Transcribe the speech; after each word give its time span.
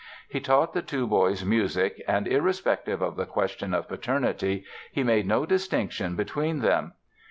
He 0.27 0.39
taught 0.39 0.73
the 0.73 0.81
two 0.81 1.05
boys 1.05 1.45
music 1.45 2.01
and, 2.07 2.27
irrespective 2.27 3.03
of 3.03 3.17
the 3.17 3.27
question 3.27 3.71
of 3.71 3.87
paternity, 3.87 4.65
he 4.91 5.03
made 5.03 5.27
no 5.27 5.45
distinction 5.45 6.15
between 6.15 6.61
them. 6.61 6.93